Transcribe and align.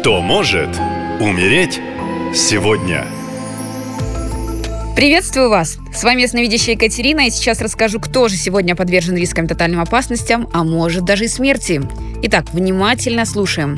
Кто 0.00 0.22
может 0.22 0.70
умереть 1.20 1.78
сегодня? 2.34 3.04
Приветствую 4.96 5.50
вас! 5.50 5.76
С 5.94 6.02
вами 6.04 6.22
ясновидящая 6.22 6.74
Екатерина, 6.74 7.26
и 7.26 7.30
сейчас 7.30 7.60
расскажу, 7.60 8.00
кто 8.00 8.28
же 8.28 8.36
сегодня 8.36 8.74
подвержен 8.74 9.14
рискам 9.14 9.46
тотальным 9.46 9.78
опасностям, 9.78 10.48
а 10.54 10.64
может 10.64 11.04
даже 11.04 11.26
и 11.26 11.28
смерти. 11.28 11.82
Итак, 12.22 12.46
внимательно 12.54 13.26
слушаем. 13.26 13.76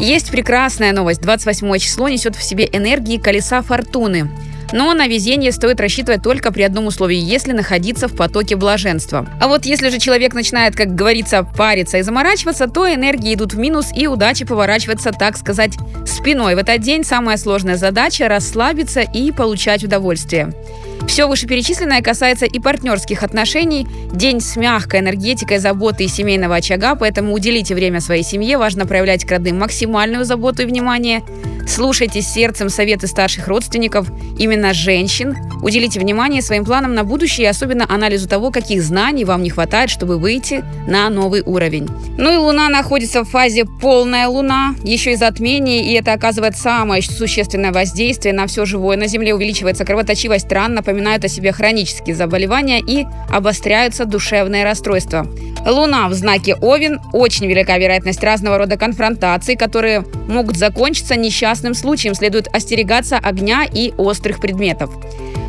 Есть 0.00 0.32
прекрасная 0.32 0.92
новость. 0.92 1.20
28 1.20 1.78
число 1.78 2.08
несет 2.08 2.34
в 2.34 2.42
себе 2.42 2.68
энергии 2.72 3.18
колеса 3.18 3.62
фортуны. 3.62 4.28
Но 4.72 4.92
на 4.94 5.06
везение 5.06 5.52
стоит 5.52 5.80
рассчитывать 5.80 6.22
только 6.22 6.52
при 6.52 6.62
одном 6.62 6.86
условии, 6.86 7.18
если 7.18 7.52
находиться 7.52 8.08
в 8.08 8.16
потоке 8.16 8.56
блаженства. 8.56 9.28
А 9.40 9.48
вот 9.48 9.66
если 9.66 9.88
же 9.88 9.98
человек 9.98 10.34
начинает, 10.34 10.76
как 10.76 10.94
говорится, 10.94 11.42
париться 11.42 11.98
и 11.98 12.02
заморачиваться, 12.02 12.68
то 12.68 12.92
энергии 12.92 13.34
идут 13.34 13.54
в 13.54 13.58
минус 13.58 13.88
и 13.94 14.06
удача 14.06 14.46
поворачивается, 14.46 15.12
так 15.12 15.36
сказать, 15.36 15.72
спиной. 16.06 16.54
В 16.54 16.58
этот 16.58 16.80
день 16.80 17.04
самая 17.04 17.36
сложная 17.36 17.76
задача– 17.76 18.28
расслабиться 18.28 19.00
и 19.00 19.32
получать 19.32 19.84
удовольствие. 19.84 20.52
Все 21.08 21.26
вышеперечисленное 21.26 22.02
касается 22.02 22.46
и 22.46 22.60
партнерских 22.60 23.22
отношений. 23.22 23.86
День 24.12 24.40
с 24.40 24.56
мягкой 24.56 25.00
энергетикой 25.00 25.58
заботы 25.58 26.04
и 26.04 26.08
семейного 26.08 26.56
очага, 26.56 26.94
поэтому 26.94 27.32
уделите 27.32 27.74
время 27.74 28.00
своей 28.00 28.22
семье. 28.22 28.58
Важно 28.58 28.86
проявлять 28.86 29.24
к 29.24 29.30
родным 29.30 29.58
максимальную 29.58 30.24
заботу 30.24 30.62
и 30.62 30.66
внимание. 30.66 31.22
Слушайте 31.66 32.22
сердцем 32.22 32.68
советы 32.68 33.06
старших 33.06 33.48
родственников, 33.48 34.08
именно 34.38 34.74
женщин. 34.74 35.36
Уделите 35.62 36.00
внимание 36.00 36.42
своим 36.42 36.64
планам 36.64 36.94
на 36.94 37.04
будущее 37.04 37.46
и 37.46 37.50
особенно 37.50 37.86
анализу 37.88 38.28
того, 38.28 38.50
каких 38.50 38.82
знаний 38.82 39.24
вам 39.24 39.42
не 39.42 39.50
хватает, 39.50 39.90
чтобы 39.90 40.18
выйти 40.18 40.64
на 40.86 41.08
новый 41.10 41.42
уровень. 41.42 41.88
Ну 42.16 42.32
и 42.32 42.36
Луна 42.36 42.68
находится 42.68 43.24
в 43.24 43.28
фазе 43.28 43.64
полная 43.64 44.26
Луна, 44.26 44.74
еще 44.82 45.12
и 45.12 45.16
затмение, 45.16 45.84
и 45.84 45.92
это 45.94 46.12
оказывает 46.12 46.56
самое 46.56 47.02
существенное 47.02 47.72
воздействие 47.72 48.34
на 48.34 48.46
все 48.46 48.64
живое 48.64 48.96
на 48.96 49.06
Земле. 49.06 49.34
Увеличивается 49.34 49.84
кровоточивость 49.84 50.50
ран, 50.50 50.74
напоминают 50.74 51.24
о 51.24 51.28
себе 51.28 51.52
хронические 51.52 52.16
заболевания 52.16 52.80
и 52.80 53.06
обостряются 53.30 54.04
душевные 54.06 54.64
расстройства. 54.64 55.26
Луна 55.66 56.08
в 56.08 56.14
знаке 56.14 56.54
Овен. 56.60 57.00
Очень 57.12 57.46
велика 57.46 57.76
вероятность 57.78 58.22
разного 58.22 58.58
рода 58.58 58.76
конфронтаций, 58.76 59.56
которые 59.56 60.04
могут 60.28 60.56
закончиться 60.56 61.16
несчастным 61.16 61.74
случаем. 61.74 62.14
Следует 62.14 62.48
остерегаться 62.52 63.18
огня 63.18 63.64
и 63.70 63.92
острых 63.96 64.40
предметов. 64.40 64.90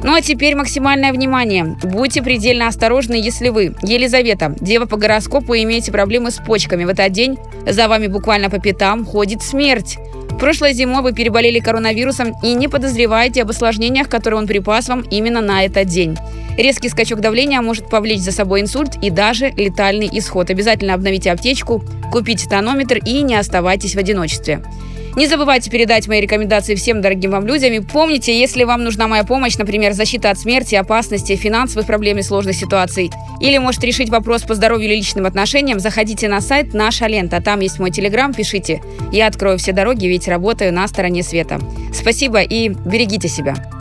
Ну 0.04 0.16
а 0.16 0.22
теперь 0.22 0.56
максимальное 0.56 1.14
внимание. 1.14 1.78
Будьте 1.84 2.24
предельно 2.24 2.68
осторожны, 2.68 3.14
если 3.14 3.50
вы, 3.50 3.76
Елизавета, 3.84 4.56
дева 4.60 4.86
по 4.86 4.98
гороскопу, 4.98 5.54
имеете 5.54 5.92
проблемы 5.92 6.32
с 6.32 6.38
почками. 6.38 6.86
В 6.86 6.90
этот 6.90 7.12
день 7.12 7.38
за 7.68 7.88
вами 7.88 8.08
буквально 8.08 8.50
по 8.50 8.60
пятам 8.60 9.06
ходит 9.06 9.44
смерть. 9.44 9.98
Прошлой 10.40 10.74
зимой 10.74 11.04
вы 11.04 11.14
переболели 11.14 11.60
коронавирусом 11.60 12.34
и 12.42 12.54
не 12.56 12.68
подозреваете 12.68 13.44
об 13.44 13.52
осложнениях, 13.52 14.10
которые 14.10 14.40
он 14.40 14.48
припас 14.48 14.90
вам 14.90 15.02
именно 15.02 15.40
на 15.40 15.64
этот 15.64 15.88
день. 15.88 16.18
Резкий 16.58 16.90
скачок 16.90 17.22
давления 17.22 17.62
может 17.62 17.90
повлечь 17.90 18.20
за 18.20 18.32
собой 18.32 18.62
инсульт 18.62 18.96
и 19.02 19.10
даже 19.10 19.52
летальный 19.56 20.10
исход. 20.12 20.50
Обязательно 20.50 20.94
обновите 20.94 21.32
аптечку, 21.32 21.84
купите 22.12 22.48
тонометр 22.48 22.98
и 22.98 23.22
не 23.22 23.36
оставайтесь 23.36 23.96
в 23.96 24.00
одиночестве. 24.00 24.62
Не 25.16 25.28
забывайте 25.28 25.70
передать 25.70 26.08
мои 26.08 26.22
рекомендации 26.22 26.76
всем 26.76 27.02
дорогим 27.02 27.32
вам 27.32 27.46
людям. 27.46 27.74
И 27.74 27.80
помните, 27.82 28.38
если 28.38 28.64
вам 28.64 28.84
нужна 28.84 29.08
моя 29.08 29.26
помощь, 29.26 29.58
например, 29.58 29.92
защита 29.92 30.30
от 30.30 30.40
смерти, 30.40 30.76
опасности, 30.76 31.36
финансовых 31.36 31.86
проблем 31.86 32.20
и 32.20 32.22
сложных 32.22 32.56
ситуаций, 32.56 33.12
или 33.42 33.58
может 33.58 33.84
решить 33.84 34.10
вопрос 34.10 34.44
по 34.44 34.56
здоровью 34.56 34.88
или 34.88 34.96
личным 34.96 35.26
отношениям, 35.26 35.80
заходите 35.80 36.30
на 36.30 36.40
сайт 36.40 36.74
«Наша 36.74 37.08
лента». 37.08 37.42
Там 37.42 37.60
есть 37.60 37.80
мой 37.80 37.92
телеграм, 37.92 38.34
пишите. 38.34 38.82
Я 39.12 39.28
открою 39.28 39.58
все 39.58 39.74
дороги, 39.74 40.06
ведь 40.06 40.30
работаю 40.30 40.74
на 40.74 40.88
стороне 40.88 41.24
света. 41.24 41.60
Спасибо 41.94 42.42
и 42.42 42.70
берегите 42.70 43.28
себя. 43.28 43.81